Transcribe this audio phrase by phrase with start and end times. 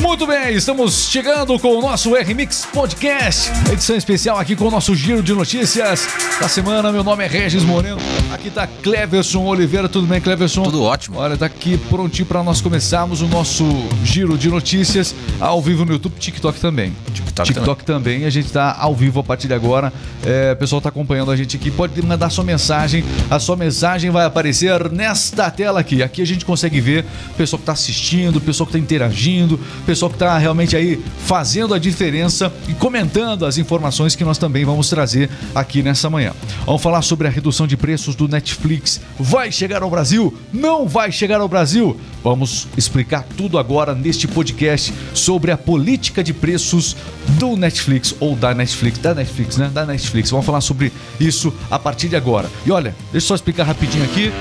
[0.00, 4.94] Muito bem, estamos chegando com o nosso R-Mix Podcast, edição especial aqui com o nosso
[4.94, 6.06] giro de notícias
[6.40, 6.92] da semana.
[6.92, 7.98] Meu nome é Regis Moreno,
[8.32, 9.88] aqui tá Cleverson Oliveira.
[9.88, 10.62] Tudo bem, Cleverson?
[10.62, 11.18] Tudo ótimo.
[11.18, 13.64] Olha, tá aqui prontinho para nós começarmos o nosso
[14.04, 16.94] giro de notícias ao vivo no YouTube, TikTok também.
[17.12, 18.14] TikTok, TikTok também.
[18.14, 18.26] também.
[18.26, 19.92] A gente tá ao vivo a partir de agora.
[20.24, 21.70] É, o pessoal tá acompanhando a gente aqui.
[21.70, 23.04] Pode mandar sua mensagem.
[23.30, 26.02] A sua mensagem vai aparecer nesta tela aqui.
[26.02, 29.58] Aqui a gente consegue ver o pessoal que tá assistindo, o pessoal que tá interagindo,
[29.84, 34.64] pessoal que tá realmente aí fazendo a diferença e comentando as informações que nós também
[34.64, 36.32] vamos trazer aqui nessa manhã.
[36.64, 39.00] Vamos falar sobre a redução de preços do Netflix.
[39.18, 40.36] Vai chegar ao Brasil?
[40.52, 41.98] Não vai chegar ao Brasil?
[42.22, 46.96] Vamos explicar tudo agora neste podcast sobre a política de preços
[47.38, 49.70] do Netflix ou da Netflix, da Netflix, né?
[49.72, 50.30] Da Netflix.
[50.30, 52.50] Vamos falar sobre isso a partir de agora.
[52.64, 54.32] E olha, deixa eu só explicar rapidinho aqui.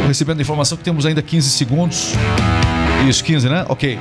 [0.00, 2.14] Tô recebendo a informação que temos ainda 15 segundos.
[3.08, 3.64] Isso, 15, né?
[3.68, 3.98] Ok.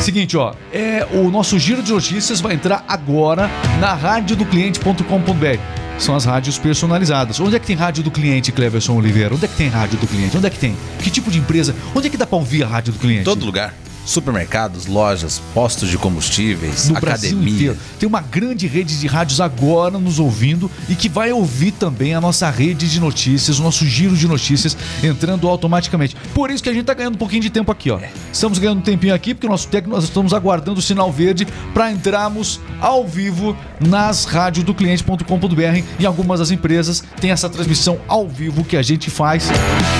[0.00, 0.54] Seguinte, ó.
[0.72, 5.58] É, o nosso giro de notícias vai entrar agora na radiodocliente.com.br.
[5.98, 7.38] São as rádios personalizadas.
[7.40, 9.34] Onde é que tem rádio do cliente, Cleverson Oliveira?
[9.34, 10.36] Onde é que tem rádio do cliente?
[10.36, 10.76] Onde é que tem?
[10.98, 11.74] Que tipo de empresa?
[11.94, 13.24] Onde é que dá pra ouvir a rádio do cliente?
[13.24, 17.76] Todo lugar supermercados, lojas, postos de combustíveis, no academia.
[17.98, 22.20] Tem uma grande rede de rádios agora nos ouvindo e que vai ouvir também a
[22.20, 26.16] nossa rede de notícias, o nosso giro de notícias entrando automaticamente.
[26.34, 27.98] Por isso que a gente tá ganhando um pouquinho de tempo aqui, ó.
[28.32, 31.46] Estamos ganhando um tempinho aqui porque o nosso técnico nós estamos aguardando o sinal verde
[31.72, 35.82] para entrarmos ao vivo nas rádios do cliente.com.br.
[36.00, 39.48] Em algumas das empresas tem essa transmissão ao vivo que a gente faz.
[39.48, 39.91] E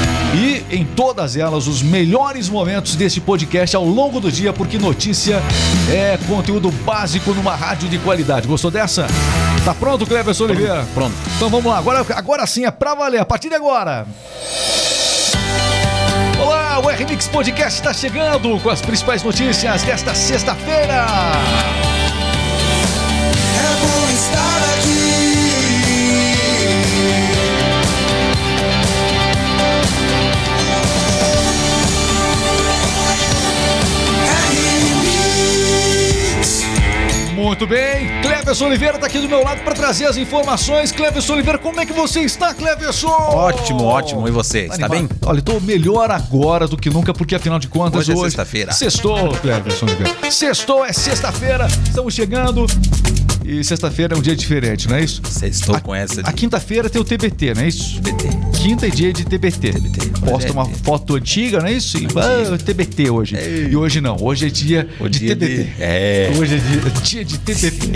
[0.73, 5.43] em todas elas os melhores momentos desse podcast ao longo do dia, porque notícia
[5.91, 8.49] é conteúdo básico numa rádio de qualidade.
[8.49, 9.07] Gostou dessa?
[9.67, 10.87] Tá pronto, Cleverson Oliveira?
[10.95, 11.15] Pronto.
[11.37, 14.07] Então vamos lá, agora, agora sim é pra valer, a partir de agora.
[16.43, 21.07] Olá, o RMix Podcast está chegando com as principais notícias desta sexta-feira.
[23.59, 24.52] É bom estar
[37.53, 40.91] Muito bem, Cleverson Oliveira está aqui do meu lado para trazer as informações.
[40.91, 43.09] Cleverson Oliveira, como é que você está, Cleverson?
[43.09, 44.27] Ótimo, ótimo.
[44.27, 45.07] E você, está bem?
[45.21, 48.19] Olha, estou melhor agora do que nunca, porque afinal de contas hoje...
[48.19, 48.73] é sexta-feira.
[48.73, 50.31] Sextou, Cleverson Oliveira.
[50.31, 52.65] Sextou, é sexta-feira, estamos chegando.
[53.45, 55.21] E sexta-feira é um dia diferente, não é isso?
[55.25, 56.23] Sextou com essa.
[56.23, 56.29] De...
[56.29, 58.01] A quinta-feira tem o TBT, não é isso?
[58.01, 58.29] TBT.
[58.61, 59.73] Quinta é dia de TBT.
[59.73, 60.21] TBT.
[60.21, 61.99] Posta é uma foto antiga, não é isso?
[61.99, 63.37] E, ah, TBT hoje.
[63.37, 63.69] É.
[63.71, 65.65] E hoje não, hoje é dia o de dia TBT.
[65.65, 65.73] De...
[65.81, 66.33] É.
[66.39, 67.93] Hoje é dia, dia de TBT.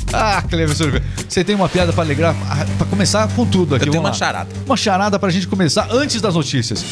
[0.14, 1.06] ah, Cleverson Oliveira.
[1.28, 2.34] Você tem uma piada para alegrar,
[2.78, 3.86] para começar com tudo aqui.
[3.86, 4.14] Eu tenho uma lá.
[4.14, 4.48] charada.
[4.66, 6.84] Uma charada pra gente começar antes das notícias.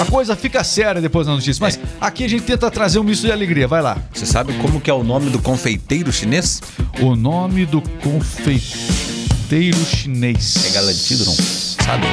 [0.00, 1.80] A coisa fica séria depois das notícias, mas é.
[2.00, 3.66] aqui a gente tenta trazer um misto de alegria.
[3.66, 3.96] Vai lá.
[4.12, 6.60] Você sabe como que é o nome do confeiteiro chinês?
[7.00, 10.66] O nome do confeiteiro chinês.
[10.66, 11.34] É garantido, não?
[11.34, 12.06] Sabe?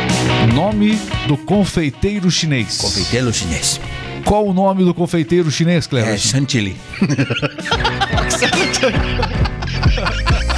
[0.53, 2.77] Nome do confeiteiro chinês.
[2.77, 3.79] Confeiteiro chinês.
[4.25, 6.13] Qual o nome do confeiteiro chinês, Cleber?
[6.13, 6.77] É chantilly.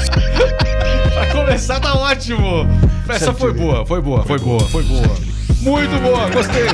[1.46, 2.68] Começar tá ótimo.
[3.08, 5.16] Essa foi boa, foi boa, foi boa, foi boa.
[5.62, 6.66] Muito boa, gostei.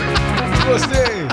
[0.65, 1.27] Gostei.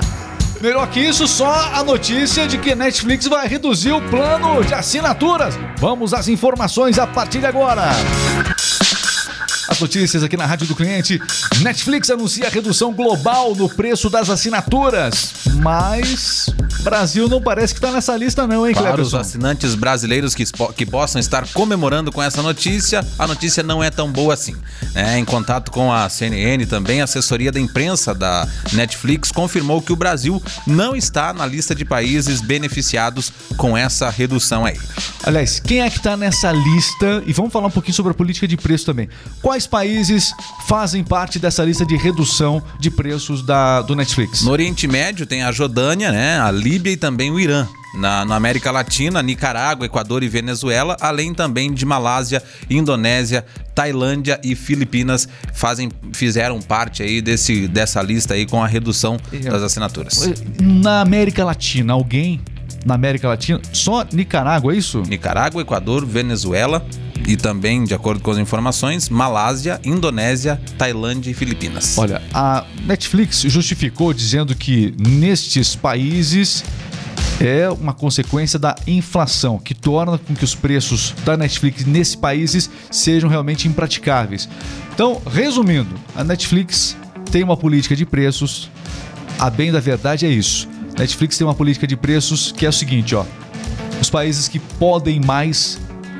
[0.59, 5.57] Melhor que isso, só a notícia de que Netflix vai reduzir o plano de assinaturas.
[5.77, 7.83] Vamos às informações a partir de agora.
[9.69, 11.17] As notícias aqui na Rádio do Cliente.
[11.61, 15.33] Netflix anuncia redução global no preço das assinaturas.
[15.61, 16.47] Mas
[16.81, 20.43] Brasil não parece que tá nessa lista não, hein, Para os assinantes brasileiros que,
[20.75, 24.55] que possam estar comemorando com essa notícia, a notícia não é tão boa assim.
[24.95, 29.91] É, em contato com a CNN também, a assessoria da imprensa da Netflix confirmou que
[29.91, 34.77] o Brasil não está na lista de países beneficiados com essa redução aí.
[35.23, 37.23] Aliás, quem é que está nessa lista?
[37.25, 39.09] E vamos falar um pouquinho sobre a política de preço também.
[39.41, 40.33] Quais países
[40.67, 44.41] fazem parte dessa lista de redução de preços da, do Netflix?
[44.41, 46.39] No Oriente Médio tem a Jordânia, né?
[46.39, 47.67] A Líbia e também o Irã.
[47.95, 53.43] Na, na, América Latina, Nicarágua, Equador e Venezuela, além também de Malásia, Indonésia,
[53.73, 59.63] Tailândia e Filipinas fazem, fizeram parte aí desse, dessa lista aí com a redução das
[59.63, 60.31] assinaturas.
[60.61, 62.39] Na América Latina, alguém
[62.85, 65.01] na América Latina, só Nicarágua, é isso?
[65.01, 66.85] Nicarágua, Equador, Venezuela
[67.27, 71.97] e também, de acordo com as informações, Malásia, Indonésia, Tailândia e Filipinas.
[71.97, 76.63] Olha, a Netflix justificou dizendo que nestes países
[77.39, 82.69] é uma consequência da inflação, que torna com que os preços da Netflix nesses países
[82.91, 84.49] sejam realmente impraticáveis.
[84.93, 86.97] Então, resumindo, a Netflix
[87.31, 88.69] tem uma política de preços,
[89.37, 90.67] a bem da verdade é isso.
[90.97, 93.25] Netflix tem uma política de preços que é o seguinte, ó.
[94.01, 95.79] Os países que podem mais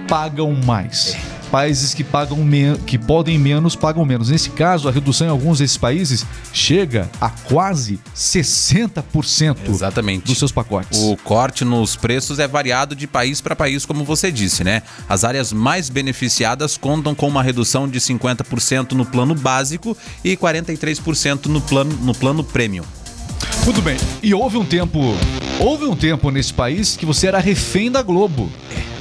[0.10, 1.16] pagam mais.
[1.52, 2.40] Países que pagam
[2.86, 4.30] que podem menos pagam menos.
[4.30, 10.26] Nesse caso, a redução em alguns desses países chega a quase 60% Exatamente.
[10.26, 11.00] dos seus pacotes.
[11.00, 14.84] O corte nos preços é variado de país para país, como você disse, né?
[15.08, 21.48] As áreas mais beneficiadas contam com uma redução de 50% no plano básico e 43%
[21.48, 22.84] no plano, no plano premium.
[23.64, 23.98] Muito bem.
[24.22, 25.16] E houve um tempo,
[25.60, 28.50] houve um tempo nesse país que você era refém da Globo.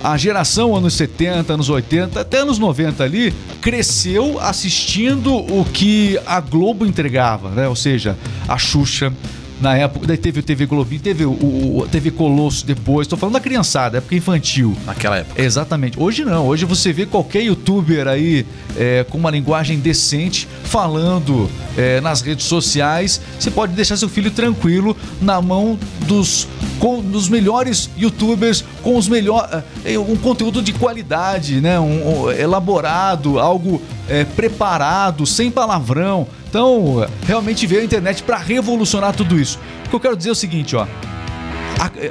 [0.03, 6.41] A geração anos 70, anos 80, até anos 90 ali, cresceu assistindo o que a
[6.41, 7.67] Globo entregava, né?
[7.69, 8.17] Ou seja,
[8.47, 9.13] a Xuxa,
[9.61, 13.07] na época, daí teve o TV Globinho, teve o, o, o TV Colosso depois.
[13.07, 14.77] Tô falando da criançada, época infantil.
[14.87, 15.43] Naquela época.
[15.43, 15.99] Exatamente.
[16.01, 16.47] Hoje não.
[16.47, 18.47] Hoje você vê qualquer youtuber aí
[18.77, 23.21] é, com uma linguagem decente falando é, nas redes sociais.
[23.39, 26.47] Você pode deixar seu filho tranquilo na mão dos,
[26.79, 29.51] com, dos melhores youtubers com os melhores.
[29.99, 31.79] um conteúdo de qualidade, né?
[31.79, 36.27] Um, um, elaborado, algo é, preparado, sem palavrão.
[36.49, 39.59] Então, realmente veio a internet para revolucionar tudo isso.
[39.85, 40.87] O que eu quero dizer é o seguinte, ó.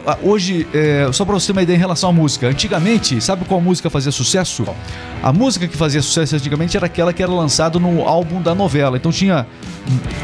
[0.06, 3.46] A, hoje, é, só pra você ter uma ideia em relação à música, antigamente, sabe
[3.46, 4.66] qual música fazia sucesso?
[5.24, 8.98] A música que fazia sucesso antigamente era aquela que era lançada no álbum da novela.
[8.98, 9.48] Então tinha.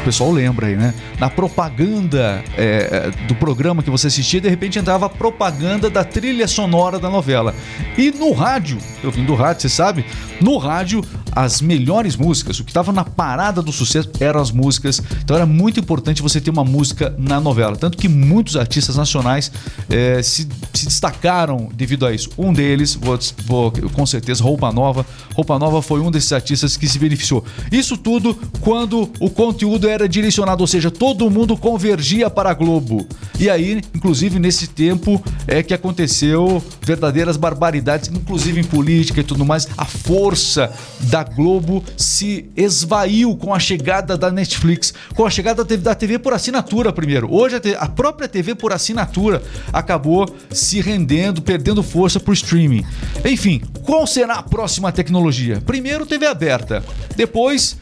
[0.00, 0.92] O pessoal lembra aí, né?
[1.18, 6.46] Na propaganda é, do programa que você assistia, de repente entrava a propaganda da trilha
[6.46, 7.54] sonora da novela.
[7.96, 10.04] E no rádio, eu vim do rádio, você sabe?
[10.38, 11.02] No rádio,
[11.32, 15.02] as melhores músicas, o que estava na parada do sucesso eram as músicas.
[15.22, 17.74] Então era muito importante você ter uma música na novela.
[17.74, 19.50] Tanto que muitos artistas nacionais
[19.88, 22.30] é, se, se, destacaram devido a isso.
[22.38, 25.06] Um deles, vou, vou, com certeza, Roupa Nova.
[25.34, 27.44] Roupa Nova foi um desses artistas que se beneficiou.
[27.70, 33.06] Isso tudo quando o conteúdo era direcionado, ou seja, todo mundo convergia para a Globo.
[33.38, 39.44] E aí, inclusive nesse tempo, é que aconteceu verdadeiras barbaridades, inclusive em política e tudo
[39.44, 39.68] mais.
[39.76, 45.94] A força da Globo se esvaiu com a chegada da Netflix, com a chegada da
[45.94, 47.32] TV, por assinatura primeiro.
[47.32, 49.42] Hoje a, a, própria TV por assinatura
[49.72, 52.84] acabou se rendendo, perdendo força o streaming.
[53.24, 55.60] Enfim, qual será a próxima tecnologia?
[55.64, 56.84] Primeiro TV aberta,
[57.16, 57.76] depois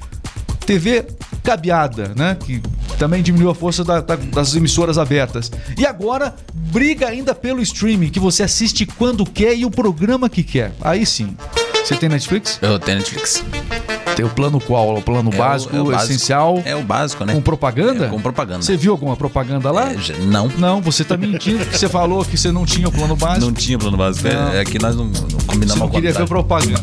[0.67, 1.07] TV
[1.43, 2.37] cabeada, né?
[2.39, 2.63] Que
[2.99, 5.51] também diminuiu a força da, da, das emissoras abertas.
[5.77, 10.43] E agora briga ainda pelo streaming, que você assiste quando quer e o programa que
[10.43, 10.73] quer.
[10.81, 11.37] Aí sim.
[11.85, 12.59] Você tem Netflix?
[12.63, 13.43] Eu tenho Netflix.
[14.15, 14.97] Tem o plano qual?
[14.97, 16.63] O plano é básico, o, é o básico, essencial?
[16.65, 17.35] É o básico, né?
[17.35, 18.07] Com propaganda?
[18.07, 18.63] É, com propaganda.
[18.63, 19.91] Você viu alguma propaganda lá?
[19.93, 20.49] É, não.
[20.59, 21.65] Não, você tá mentindo.
[21.65, 23.47] você falou que você não tinha o plano básico.
[23.47, 24.29] Não tinha plano básico.
[24.29, 26.83] É, é que nós não, não combinamos Você não queria ver propaganda.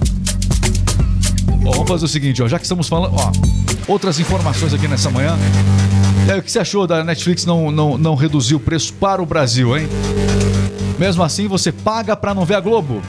[1.62, 2.48] Bom, vamos fazer o seguinte, ó.
[2.48, 3.32] Já que estamos falando, ó,
[3.88, 5.38] outras informações aqui nessa manhã.
[6.28, 9.26] É, o que você achou da Netflix não, não, não reduzir o preço para o
[9.26, 9.88] Brasil, hein?
[10.98, 13.02] Mesmo assim, você paga para não ver a Globo?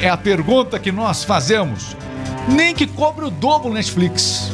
[0.00, 1.96] É a pergunta que nós fazemos.
[2.48, 4.50] Nem que cobre o dobro Netflix.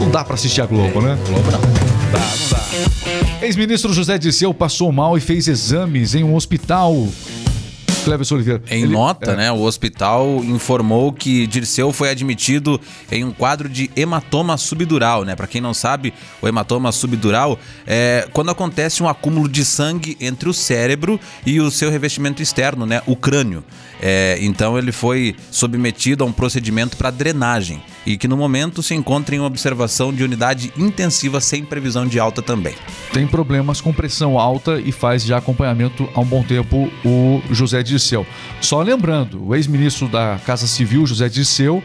[0.00, 1.18] Não dá para assistir a Globo, né?
[1.28, 1.60] Globo não.
[1.60, 3.44] Dá, não dá.
[3.44, 7.08] Ex-ministro José Disseu passou mal e fez exames em um hospital
[8.06, 8.62] Cleves Oliveira.
[8.70, 9.36] Em Ele, nota, é...
[9.36, 12.80] né, o hospital informou que Dirceu foi admitido
[13.10, 15.34] em um quadro de hematoma subdural, né?
[15.34, 20.48] Para quem não sabe, o hematoma subdural é quando acontece um acúmulo de sangue entre
[20.48, 23.64] o cérebro e o seu revestimento externo, né, o crânio.
[24.00, 28.94] É, então ele foi submetido a um procedimento para drenagem e que no momento se
[28.94, 32.74] encontra em observação de unidade intensiva sem previsão de alta também.
[33.12, 37.82] Tem problemas com pressão alta e faz já acompanhamento há um bom tempo o José
[37.82, 38.24] Dirceu.
[38.60, 41.82] Só lembrando, o ex-ministro da Casa Civil, José Dirceu,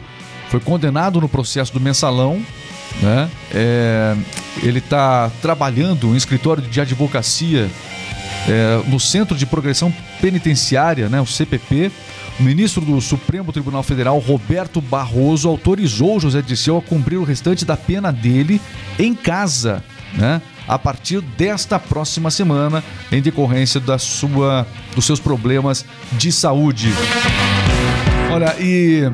[0.49, 2.41] foi condenado no processo do mensalão.
[3.01, 3.29] Né?
[3.53, 4.15] É,
[4.61, 7.69] ele está trabalhando em escritório de advocacia
[8.47, 11.91] é, no Centro de Progressão Penitenciária, né, o CPP,
[12.39, 17.65] o ministro do Supremo Tribunal Federal, Roberto Barroso, autorizou José Disseu a cumprir o restante
[17.65, 18.61] da pena dele
[18.97, 19.83] em casa,
[20.13, 20.41] né?
[20.67, 26.89] A partir desta próxima semana, em decorrência da sua, dos seus problemas de saúde.
[28.31, 29.11] Olha, e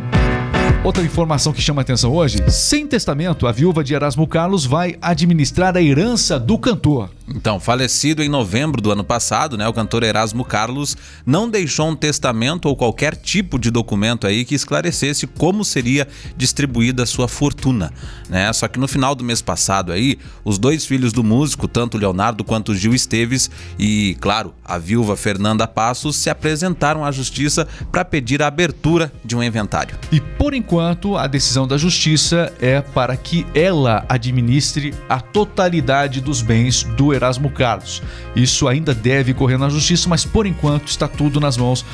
[0.83, 5.75] Outra informação que chama atenção hoje: sem testamento, a viúva de Erasmo Carlos vai administrar
[5.75, 7.09] a herança do cantor.
[7.29, 11.95] Então, falecido em novembro do ano passado, né, o cantor Erasmo Carlos não deixou um
[11.95, 16.07] testamento ou qualquer tipo de documento aí que esclarecesse como seria
[16.37, 17.91] distribuída sua fortuna,
[18.29, 18.51] né?
[18.53, 22.45] Só que no final do mês passado aí, os dois filhos do músico, tanto Leonardo
[22.45, 28.41] quanto Gil Esteves e, claro, a viúva Fernanda Passos se apresentaram à justiça para pedir
[28.41, 29.97] a abertura de um inventário.
[30.13, 36.41] E por enquanto, a decisão da justiça é para que ela administre a totalidade dos
[36.41, 38.01] bens do Erasmo Carlos.
[38.35, 41.85] Isso ainda deve correr na justiça, mas por enquanto está tudo nas mãos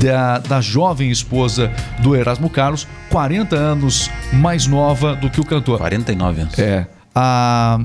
[0.00, 5.78] da, da jovem esposa do Erasmo Carlos, 40 anos mais nova do que o cantor.
[5.78, 6.58] 49 anos.
[6.58, 6.86] É.
[7.14, 7.78] A,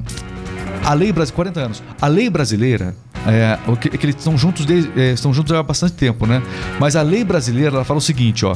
[0.84, 1.36] a lei brasileira.
[1.36, 1.84] 40 anos.
[2.02, 2.96] A lei brasileira.
[3.28, 6.44] É, que, é que eles estão juntos, desde, é, estão juntos há bastante tempo, né?
[6.80, 8.56] Mas a lei brasileira ela fala o seguinte, ó.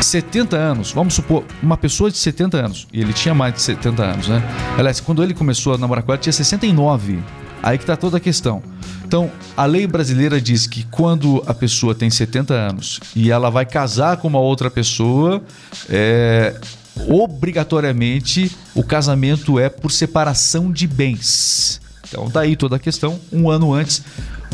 [0.00, 4.02] 70 anos, vamos supor, uma pessoa de 70 anos, e ele tinha mais de 70
[4.02, 4.42] anos, né?
[4.76, 7.20] Aliás, quando ele começou a namorar com ela, tinha 69.
[7.62, 8.62] Aí que tá toda a questão.
[9.04, 13.66] Então, a lei brasileira diz que quando a pessoa tem 70 anos e ela vai
[13.66, 15.42] casar com uma outra pessoa,
[15.88, 16.58] é,
[17.06, 21.80] obrigatoriamente o casamento é por separação de bens.
[22.08, 23.20] Então, daí toda a questão.
[23.32, 24.02] Um ano antes,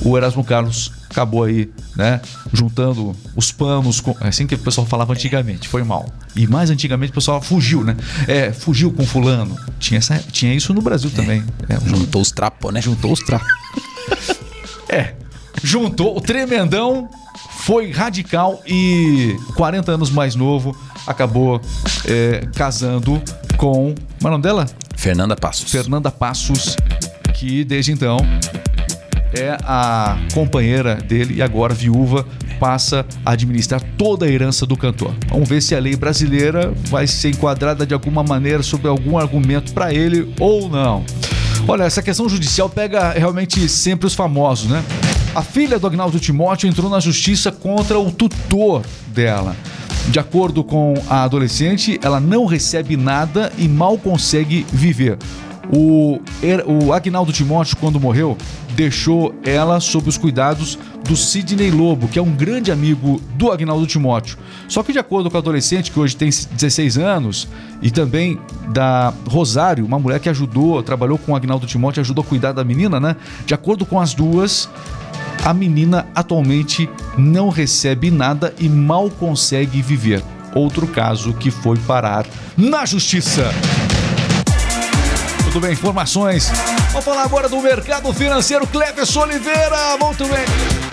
[0.05, 2.21] o Erasmo Carlos acabou aí, né,
[2.53, 6.07] juntando os panos, com, é assim que o pessoal falava antigamente, foi mal.
[6.37, 7.97] E mais antigamente o pessoal fugiu, né?
[8.27, 9.57] É, fugiu com fulano.
[9.79, 11.43] Tinha, essa, tinha isso no Brasil também.
[11.69, 12.81] É, Juntou os trapos, né?
[12.81, 13.49] juntou os trapos.
[14.89, 15.15] é,
[15.63, 17.09] juntou o tremendão,
[17.59, 21.61] foi radical e 40 anos mais novo, acabou
[22.05, 23.21] é, casando
[23.57, 23.95] com.
[23.95, 24.67] Como é o nome dela?
[24.97, 25.71] Fernanda Passos.
[25.71, 26.77] Fernanda Passos,
[27.35, 28.19] que desde então
[29.33, 32.27] é a companheira dele e agora viúva
[32.59, 35.15] passa a administrar toda a herança do cantor.
[35.29, 39.73] Vamos ver se a lei brasileira vai ser enquadrada de alguma maneira sob algum argumento
[39.73, 41.05] para ele ou não.
[41.67, 44.83] Olha, essa questão judicial pega realmente sempre os famosos, né?
[45.35, 49.55] A filha do Agnaldo Timóteo entrou na justiça contra o tutor dela.
[50.09, 55.19] De acordo com a adolescente, ela não recebe nada e mal consegue viver.
[55.73, 58.37] O, Er- o Agnaldo Timóteo, quando morreu,
[58.75, 63.87] deixou ela sob os cuidados do Sidney Lobo, que é um grande amigo do Agnaldo
[63.87, 64.39] Timóteo.
[64.69, 67.49] Só que, de acordo com a adolescente, que hoje tem 16 anos,
[67.83, 68.39] e também
[68.71, 72.65] da Rosário, uma mulher que ajudou, trabalhou com o Agnaldo Timóteo, ajudou a cuidar da
[72.65, 73.17] menina, né?
[73.47, 74.69] De acordo com as duas,
[75.45, 80.23] a menina atualmente não recebe nada e mal consegue viver.
[80.55, 83.51] Outro caso que foi parar na justiça.
[85.49, 86.51] Tudo bem, informações.
[86.93, 88.67] Vamos falar agora do mercado financeiro.
[88.67, 90.45] Cleverson Oliveira, muito bem.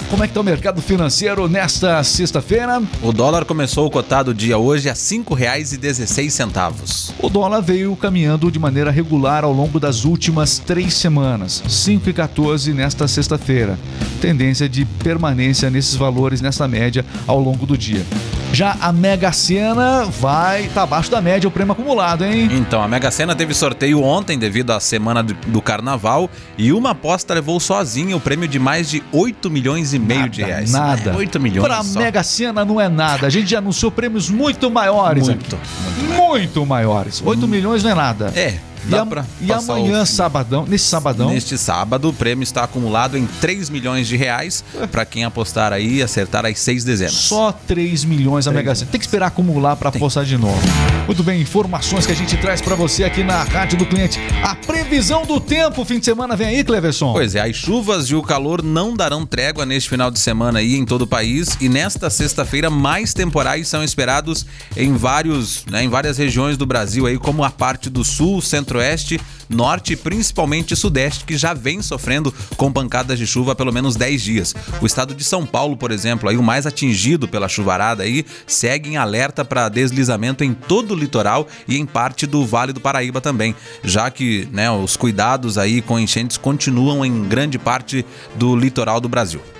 [0.09, 2.81] Como é que tá o mercado financeiro nesta sexta-feira?
[3.03, 7.11] O dólar começou o cotado dia hoje a R$ 5,16.
[7.19, 13.09] O dólar veio caminhando de maneira regular ao longo das últimas três semanas, 5,14 nesta
[13.09, 13.77] sexta-feira.
[14.21, 18.05] Tendência de permanência nesses valores, nessa média, ao longo do dia.
[18.53, 22.47] Já a Mega Sena vai tá abaixo da média o prêmio acumulado, hein?
[22.51, 27.33] Então, a Mega Sena teve sorteio ontem devido à semana do, carnaval e uma aposta
[27.33, 30.71] levou sozinha o prêmio de mais de 8 milhões e meio de reais.
[30.71, 31.11] Nada.
[31.11, 31.99] É, 8 milhões Pra só.
[31.99, 33.27] Mega Sena não é nada.
[33.27, 36.13] A gente já anunciou prêmios muito maiores Muito, aqui.
[36.15, 37.21] Muito maiores.
[37.25, 38.31] 8 milhões não é nada.
[38.35, 38.55] É,
[38.87, 42.63] E, dá a- pra e amanhã, o- sabadão, nesse sabadão, Neste sábado, o prêmio está
[42.63, 47.13] acumulado em 3 milhões de reais para quem apostar aí e acertar as seis dezenas.
[47.13, 48.89] Só 3 milhões a Mega Sena.
[48.91, 50.59] Tem que esperar acumular para apostar de novo.
[51.05, 54.19] Muito bem, informações que a gente traz para você aqui na Rádio do Cliente.
[54.43, 57.13] A previsão do tempo, fim de semana, vem aí, Cleverson.
[57.13, 60.75] Pois é, as chuvas e o calor não darão trégua neste final de semana aí
[60.75, 65.89] em todo o país e nesta sexta-feira mais temporais são esperados em vários, né, em
[65.89, 68.41] várias regiões do Brasil aí, como a parte do sul,
[68.75, 73.71] centro-oeste, norte e principalmente sudeste, que já vem sofrendo com pancadas de chuva há pelo
[73.71, 74.55] menos 10 dias.
[74.81, 78.89] O estado de São Paulo, por exemplo, aí o mais atingido pela chuvarada aí, segue
[78.89, 83.21] em alerta para deslizamento em todo o litoral e em parte do Vale do Paraíba
[83.21, 88.05] também, já que, né, os cuidados aí com enchentes continuam em grande parte
[88.35, 89.54] do litoral do Brasil.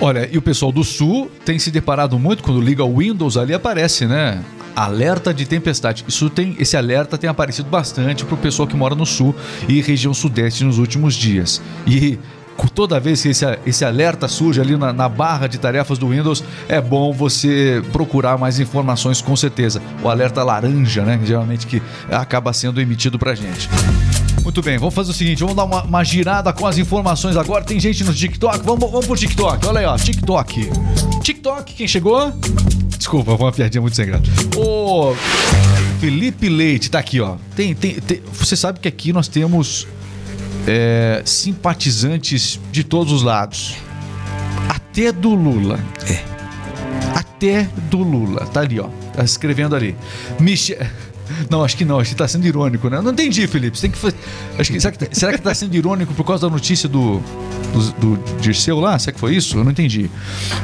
[0.00, 3.54] Olha, e o pessoal do Sul tem se deparado muito quando liga o Windows ali
[3.54, 4.42] aparece, né?
[4.74, 6.04] Alerta de tempestade.
[6.08, 9.34] Isso tem, esse alerta tem aparecido bastante pro pessoal que mora no Sul
[9.68, 11.62] e região Sudeste nos últimos dias.
[11.86, 12.18] E
[12.74, 16.42] toda vez que esse, esse alerta surge ali na, na barra de tarefas do Windows,
[16.68, 19.80] é bom você procurar mais informações com certeza.
[20.02, 21.20] O alerta laranja, né?
[21.24, 23.68] Geralmente que acaba sendo emitido pra gente.
[24.44, 27.64] Muito bem, vamos fazer o seguinte, vamos dar uma, uma girada com as informações agora.
[27.64, 29.66] Tem gente no TikTok, vamos, vamos pro TikTok.
[29.66, 30.70] Olha aí, ó, TikTok.
[31.22, 32.30] TikTok, quem chegou?
[32.98, 34.22] Desculpa, foi uma piadinha muito sem graça.
[34.56, 35.14] Ô,
[35.98, 37.36] Felipe Leite, tá aqui, ó.
[37.56, 39.86] Tem, tem, tem- você sabe que aqui nós temos
[40.66, 43.74] é, simpatizantes de todos os lados.
[44.68, 45.80] Até do Lula.
[46.06, 46.22] É.
[47.18, 48.46] Até do Lula.
[48.46, 48.88] Tá ali, ó.
[49.14, 49.96] Tá escrevendo ali.
[50.38, 50.78] Michel.
[51.50, 53.00] Não, acho que não, acho que tá sendo irônico, né?
[53.00, 53.76] Não entendi, Felipe.
[53.76, 54.12] Você tem que fa-
[54.58, 57.20] acho que será, que será que tá sendo irônico por causa da notícia do
[57.72, 58.98] do, do Dirceu lá?
[58.98, 59.56] Será que foi isso?
[59.58, 60.10] Eu não entendi.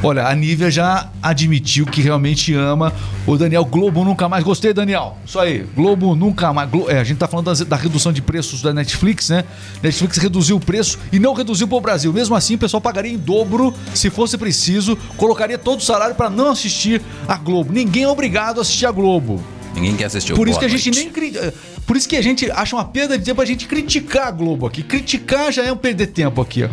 [0.02, 2.92] Olha, a Nívia já admitiu que realmente ama
[3.26, 4.44] o Daniel Globo nunca mais.
[4.44, 5.16] Gostei, Daniel.
[5.26, 5.64] Isso aí.
[5.74, 6.70] Globo nunca mais.
[6.70, 9.44] Glo- é, a gente tá falando das- da, redução de preços da Netflix, né?
[9.82, 12.12] Netflix reduziu o preço e não reduziu pro Brasil.
[12.12, 16.30] Mesmo assim, o pessoal pagaria em dobro se fosse preciso, colocaria todo o salário para
[16.30, 17.72] não assistir a Globo.
[17.72, 19.42] Ninguém é obrigado a assistir a Globo.
[19.74, 21.04] Ninguém quer assistir o Por isso Boa que a gente Noite.
[21.04, 21.52] nem cri- eh,
[21.86, 24.66] Por isso que a gente acha uma perda de tempo a gente criticar a Globo
[24.66, 24.82] aqui.
[24.82, 26.68] Criticar já é um perder tempo aqui, ó.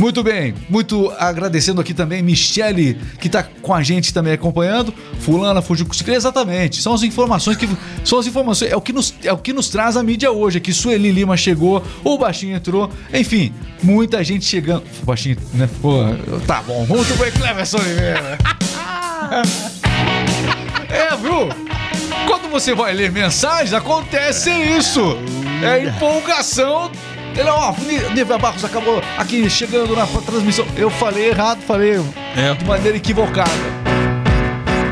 [0.00, 0.54] Muito bem.
[0.68, 4.92] Muito agradecendo aqui também Michele, que tá com a gente também acompanhando.
[5.20, 6.80] Fulana fugiu com o Exatamente.
[6.80, 7.68] São as informações que.
[8.04, 8.72] São as informações.
[8.72, 10.58] É o que nos, é o que nos traz a mídia hoje.
[10.58, 12.90] Aqui Sueli Lima chegou, o Baixinho entrou.
[13.12, 13.52] Enfim,
[13.82, 14.82] muita gente chegando.
[15.02, 15.68] O Baixinho, né?
[15.82, 15.98] Pô,
[16.46, 16.86] tá bom.
[16.86, 18.38] Muito bem, Cleverson Oliveira.
[20.90, 21.67] É, viu?
[22.28, 25.16] Quando você vai ler mensagens, acontece isso.
[25.62, 26.90] É empolgação.
[27.34, 27.72] Ele, ó,
[28.14, 30.66] Nívia Barros acabou aqui chegando na transmissão.
[30.76, 32.00] Eu falei errado, falei
[32.36, 32.52] É.
[32.54, 33.50] de maneira equivocada.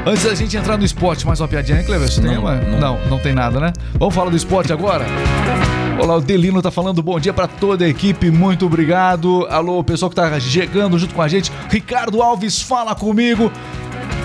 [0.06, 2.08] Antes da gente entrar no esporte, mais uma piadinha, hein, Cleber?
[2.08, 2.54] Você tem Não, uma?
[2.54, 2.78] não.
[2.78, 3.72] não, não tem nada, né?
[3.98, 5.04] Vamos falar do esporte agora?
[5.98, 9.46] Olá, o Delino tá falando bom dia pra toda a equipe, muito obrigado.
[9.50, 11.50] Alô, pessoal que tá chegando junto com a gente.
[11.68, 13.50] Ricardo Alves, fala comigo.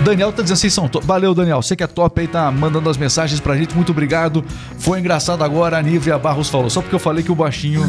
[0.02, 1.06] Daniel tá dizendo vocês são top.
[1.06, 1.62] Valeu, Daniel.
[1.62, 3.74] Você que é top aí, tá mandando as mensagens pra gente.
[3.74, 4.44] Muito obrigado.
[4.78, 6.68] Foi engraçado agora, a Nívia Barros falou.
[6.70, 7.86] Só porque eu falei que o baixinho.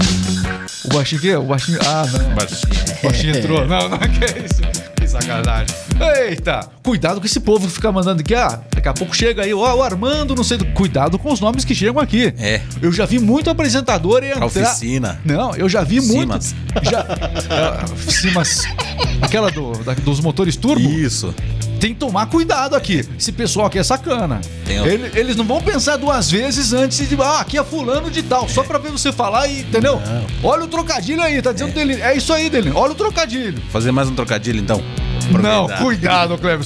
[0.85, 1.35] O baixinho o quê?
[1.35, 1.79] O baixinho.
[1.85, 2.31] Ah, não.
[2.31, 3.67] O baixinho entrou.
[3.67, 4.61] Não, não, que é isso.
[4.95, 5.75] Que sacanagem.
[6.27, 6.67] Eita!
[6.83, 8.33] Cuidado com esse povo que fica mandando aqui.
[8.35, 9.53] Ah, daqui a pouco chega aí.
[9.53, 10.57] Ó, o Armando, não sei.
[10.57, 12.33] do- Cuidado com os nomes que chegam aqui.
[12.37, 12.61] É.
[12.81, 14.45] Eu já vi muito apresentador entrar.
[14.45, 15.19] oficina.
[15.25, 16.41] Não, eu já vi muito.
[16.41, 16.55] Simas.
[16.83, 17.05] Já.
[17.49, 18.63] Ah, Simas.
[19.21, 20.89] Aquela do, da- dos motores turbo.
[20.89, 21.33] Isso.
[21.83, 23.05] Tem que tomar cuidado aqui.
[23.19, 24.39] Esse pessoal aqui é sacana.
[24.65, 27.21] Tem o- Ele- eles não vão pensar duas vezes antes de.
[27.21, 28.47] Ah, aqui é fulano de tal.
[28.47, 29.59] Só pra ver você falar e.
[29.63, 30.01] Entendeu?
[30.41, 32.01] Olha o trocadilho aí, tá dizendo dele.
[32.01, 32.71] É isso aí, dele.
[32.73, 33.61] Olha o trocadilho.
[33.69, 34.81] Fazer mais um trocadilho, então.
[35.41, 36.65] Não, cuidado, Cleber.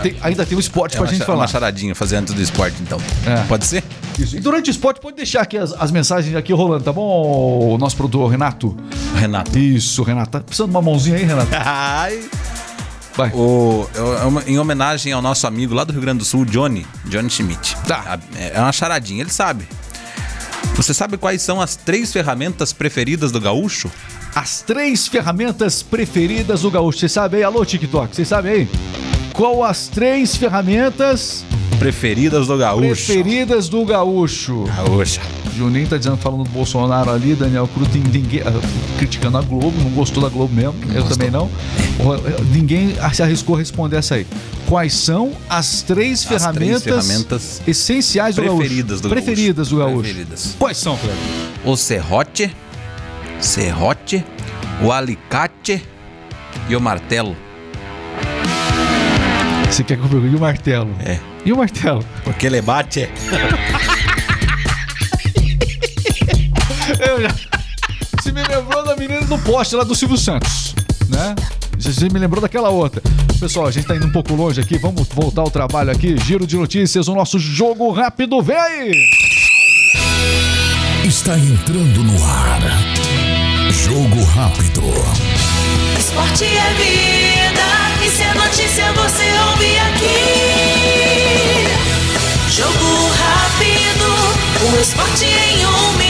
[0.00, 1.38] Tem- ainda tem um esporte É pra gente falar.
[1.40, 2.98] uma charadinha, fazer antes do esporte, então.
[3.26, 3.42] É.
[3.48, 3.82] Pode ser?
[4.16, 4.36] Isso.
[4.36, 7.78] E durante o esporte, pode deixar aqui as, as mensagens aqui rolando, tá bom, o
[7.78, 8.76] nosso produtor Renato?
[9.16, 9.58] Renato.
[9.58, 10.30] Isso, Renato.
[10.30, 11.48] Tá precisando de uma mãozinha aí, Renato?
[11.58, 12.20] Ai.
[13.16, 13.30] Vai.
[13.34, 13.86] O,
[14.46, 17.76] é em homenagem ao nosso amigo lá do Rio Grande do Sul, Johnny, Johnny Schmidt.
[17.86, 18.18] Tá.
[18.18, 19.66] A- É uma charadinha, ele sabe.
[20.74, 23.90] Você sabe quais são as três ferramentas preferidas do gaúcho?
[24.34, 27.00] As três ferramentas preferidas do gaúcho.
[27.00, 27.42] Você sabe aí?
[27.44, 28.68] Alô, TikTok, você sabe aí?
[29.34, 31.44] Qual as três ferramentas
[31.78, 32.86] Preferidas do gaúcho.
[33.06, 34.64] preferidas do gaúcho?
[34.64, 35.20] Gaúcha.
[35.56, 38.52] Juninho tá dizendo, falando do Bolsonaro ali, Daniel Cruz, ninguém, ah,
[38.98, 41.10] criticando a Globo, não gostou da Globo mesmo, eu gostou.
[41.10, 41.44] também não.
[41.98, 44.26] O- Ninguém se arriscou a responder essa aí.
[44.66, 49.02] Quais são as três, As ferramentas, três ferramentas essenciais do preferidas gaúcho?
[49.02, 49.74] do preferidas gaúcho.
[49.74, 50.00] do gaúcho.
[50.02, 50.56] Preferidas.
[50.58, 51.16] Quais são, Cleber?
[51.64, 52.54] O serrote,
[53.40, 54.24] serrote,
[54.82, 55.82] o alicate
[56.68, 57.36] e o martelo.
[59.70, 60.32] Você quer que eu pergunte?
[60.34, 60.90] E o martelo?
[61.00, 61.18] É.
[61.44, 62.04] E o martelo?
[62.24, 63.08] Porque ele bate.
[68.20, 70.74] Você me lembrou da menina do poste lá do Silvio Santos,
[71.08, 71.34] né?
[71.78, 73.02] Você me lembrou daquela outra.
[73.40, 76.16] Pessoal, a gente tá indo um pouco longe aqui, vamos voltar ao trabalho aqui.
[76.16, 79.10] Giro de notícias, o nosso jogo rápido, vem aí!
[81.04, 82.60] Está entrando no ar.
[83.72, 84.82] Jogo rápido.
[85.98, 91.32] Esporte é vida, e se é notícia você ouve aqui.
[92.50, 94.06] Jogo rápido,
[94.72, 96.01] o esporte em um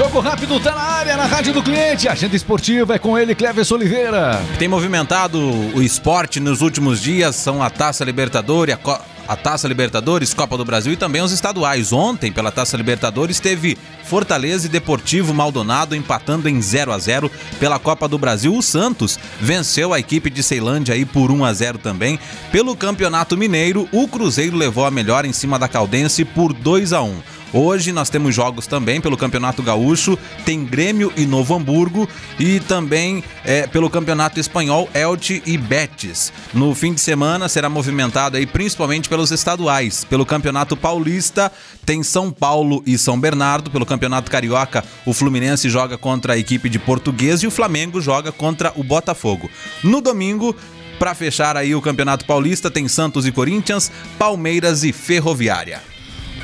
[0.00, 2.08] Jogo rápido tá na área, na rádio do cliente.
[2.08, 4.42] Agenda esportiva é com ele, Cleves Oliveira.
[4.58, 9.68] Tem movimentado o esporte nos últimos dias, são a Taça Libertadores, a, Co- a Taça
[9.68, 11.92] Libertadores, Copa do Brasil e também os estaduais.
[11.92, 17.78] Ontem, pela Taça Libertadores, teve Fortaleza e Deportivo Maldonado empatando em 0 a 0 pela
[17.78, 18.56] Copa do Brasil.
[18.56, 22.18] O Santos venceu a equipe de Ceilândia aí por 1 a 0 também.
[22.50, 27.02] Pelo Campeonato Mineiro, o Cruzeiro levou a melhor em cima da Caldense por 2 a
[27.02, 27.16] 1.
[27.52, 32.08] Hoje nós temos jogos também pelo Campeonato Gaúcho, tem Grêmio e Novo Hamburgo
[32.38, 36.32] e também é, pelo Campeonato Espanhol, Elche e Betis.
[36.54, 40.04] No fim de semana será movimentado aí principalmente pelos estaduais.
[40.04, 41.50] Pelo Campeonato Paulista
[41.84, 43.70] tem São Paulo e São Bernardo.
[43.70, 48.30] Pelo Campeonato Carioca, o Fluminense joga contra a equipe de Português e o Flamengo joga
[48.30, 49.50] contra o Botafogo.
[49.82, 50.54] No domingo,
[51.00, 55.89] para fechar aí o Campeonato Paulista, tem Santos e Corinthians, Palmeiras e Ferroviária.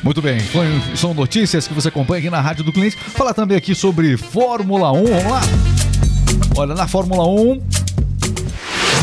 [0.07, 0.39] Muito bem,
[0.95, 2.97] são notícias que você acompanha aqui na Rádio do Cliente.
[2.97, 5.41] Falar também aqui sobre Fórmula 1, vamos lá?
[6.57, 7.61] Olha, na Fórmula 1,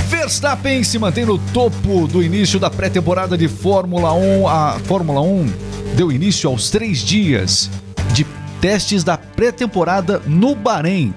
[0.08, 4.48] Verstappen se mantém no topo do início da pré-temporada de Fórmula 1.
[4.48, 5.52] A Fórmula 1
[5.98, 7.70] deu início aos três dias
[8.14, 8.26] de
[8.62, 11.14] testes da pré-temporada no Bahrein.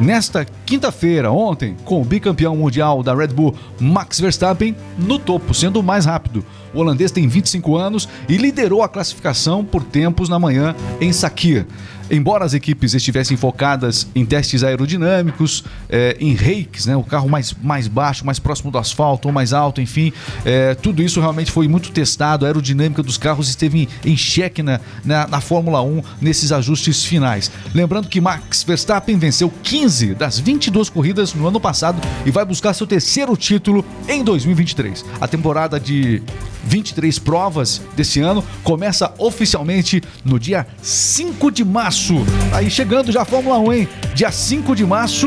[0.00, 5.78] Nesta quinta-feira, ontem, com o bicampeão mundial da Red Bull, Max Verstappen, no topo, sendo
[5.78, 6.44] o mais rápido.
[6.74, 11.64] O holandês tem 25 anos e liderou a classificação por tempos na manhã em Sakir.
[12.10, 17.54] Embora as equipes estivessem focadas em testes aerodinâmicos, eh, em reikes, né, o carro mais,
[17.62, 20.12] mais baixo, mais próximo do asfalto ou mais alto, enfim,
[20.44, 22.44] eh, tudo isso realmente foi muito testado.
[22.44, 27.04] A aerodinâmica dos carros esteve em, em xeque na, na, na Fórmula 1 nesses ajustes
[27.04, 27.50] finais.
[27.74, 32.74] Lembrando que Max Verstappen venceu 15 das 22 corridas no ano passado e vai buscar
[32.74, 35.04] seu terceiro título em 2023.
[35.20, 36.22] A temporada de
[36.66, 42.14] 23 provas desse ano começa oficialmente no dia 5 de março.
[42.52, 43.88] Aí chegando já a Fórmula 1, hein?
[44.14, 45.26] Dia 5 de março,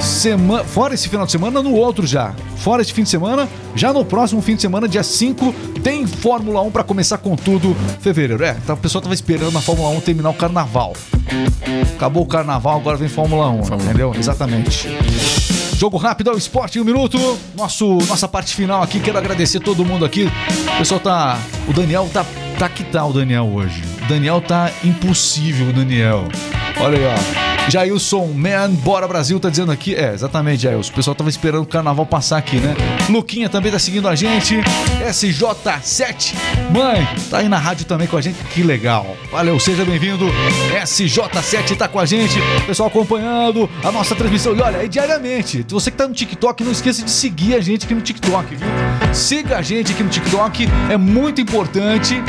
[0.00, 2.34] semana, fora esse final de semana, no outro já.
[2.56, 6.62] Fora esse fim de semana, já no próximo fim de semana, dia 5, tem Fórmula
[6.62, 7.76] 1 para começar com tudo.
[8.00, 8.54] Fevereiro, é.
[8.66, 10.94] Tá, o pessoal tava esperando a Fórmula 1 terminar o carnaval.
[11.96, 14.14] Acabou o carnaval, agora vem Fórmula 1, entendeu?
[14.18, 14.88] Exatamente.
[15.84, 17.18] Jogo rápido ao esporte em um minuto.
[17.54, 18.98] Nosso, nossa parte final aqui.
[19.00, 20.30] Quero agradecer todo mundo aqui.
[20.74, 21.38] O pessoal tá.
[21.68, 22.24] O Daniel tá.
[22.58, 23.82] Tá que tá o Daniel hoje.
[24.02, 26.26] O Daniel tá impossível, o Daniel.
[26.80, 27.53] Olha aí, ó.
[27.68, 29.94] Jailson Man, bora Brasil, tá dizendo aqui.
[29.94, 30.92] É, exatamente, Jailson.
[30.92, 32.74] O pessoal tava esperando o carnaval passar aqui, né?
[33.08, 34.56] Luquinha também tá seguindo a gente.
[35.06, 36.34] SJ7.
[36.70, 38.36] Mãe, tá aí na rádio também com a gente.
[38.52, 39.16] Que legal.
[39.30, 40.26] Valeu, seja bem-vindo.
[40.82, 42.38] SJ7 tá com a gente.
[42.66, 44.54] Pessoal acompanhando a nossa transmissão.
[44.54, 45.64] E olha, é diariamente.
[45.68, 48.68] Você que tá no TikTok, não esqueça de seguir a gente aqui no TikTok, viu?
[49.12, 50.68] Siga a gente aqui no TikTok.
[50.90, 52.22] É muito importante.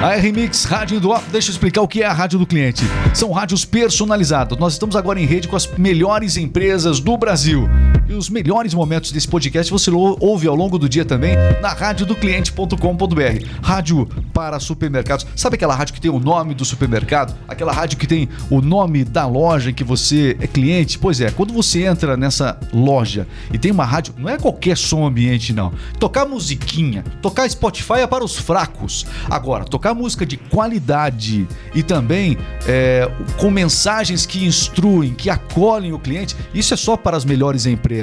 [0.00, 2.84] A RMix Rádio do Deixa eu explicar o que é a Rádio do Cliente.
[3.12, 4.56] São rádios personalizadas.
[4.56, 7.68] Nós estamos agora em rede com as melhores empresas do Brasil.
[8.08, 13.44] E os melhores momentos desse podcast você ouve ao longo do dia também na radiodocliente.com.br.
[13.62, 15.26] Rádio para supermercados.
[15.36, 17.36] Sabe aquela rádio que tem o nome do supermercado?
[17.46, 20.98] Aquela rádio que tem o nome da loja em que você é cliente?
[20.98, 25.06] Pois é, quando você entra nessa loja e tem uma rádio, não é qualquer som
[25.06, 25.70] ambiente, não.
[25.98, 29.04] Tocar musiquinha, tocar Spotify é para os fracos.
[29.28, 35.98] Agora, tocar música de qualidade e também é, com mensagens que instruem, que acolhem o
[35.98, 37.97] cliente, isso é só para as melhores empresas.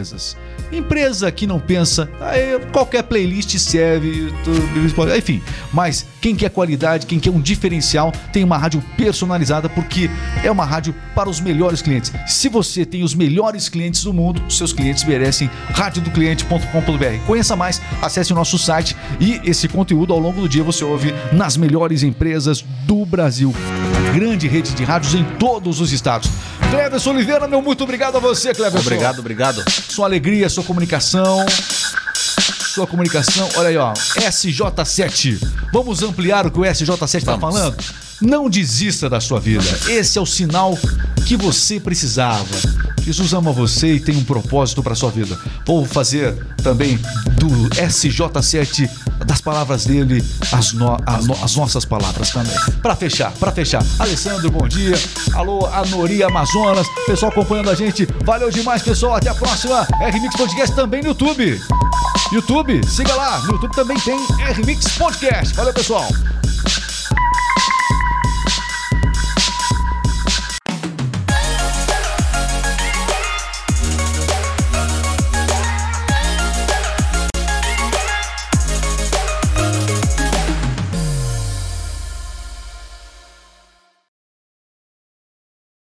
[0.72, 2.34] Empresa que não pensa, "Ah,
[2.72, 5.42] qualquer playlist serve, tudo, enfim.
[5.72, 10.10] Mas quem quer qualidade, quem quer um diferencial, tem uma rádio personalizada porque
[10.44, 12.12] é uma rádio para os melhores clientes.
[12.28, 17.26] Se você tem os melhores clientes do mundo, seus clientes merecem radiodocliente.com.br.
[17.26, 21.14] Conheça mais, acesse o nosso site e esse conteúdo ao longo do dia você ouve
[21.32, 23.54] nas melhores empresas do Brasil.
[24.16, 26.30] Grande rede de rádios em todos os estados.
[26.72, 28.80] Cleverson Oliveira, meu muito obrigado a você, Cleverson.
[28.80, 29.62] Obrigado, obrigado.
[29.70, 31.46] Sua alegria, sua comunicação.
[32.74, 33.92] Sua comunicação, olha aí, ó.
[33.92, 35.46] SJ7.
[35.74, 37.76] Vamos ampliar o que o SJ7 está falando?
[38.22, 39.66] Não desista da sua vida.
[39.90, 40.80] Esse é o sinal
[41.26, 42.56] que você precisava.
[43.02, 45.38] Jesus ama você e tem um propósito para sua vida.
[45.66, 46.98] Vou fazer também
[47.38, 48.90] do SJ7
[49.26, 52.56] das palavras dele as, no- no- as nossas palavras também.
[52.82, 53.84] Para fechar, para fechar.
[54.00, 54.94] Alessandro, bom dia.
[55.34, 56.88] Alô, Anori Amazonas.
[57.06, 58.08] Pessoal acompanhando a gente.
[58.24, 59.16] Valeu demais, pessoal.
[59.16, 59.88] Até a próxima.
[60.02, 61.60] RMix Podcast também no YouTube.
[62.32, 63.40] YouTube, siga lá.
[63.42, 64.18] No YouTube também tem
[64.54, 65.54] RMix Podcast.
[65.56, 66.08] Valeu, pessoal.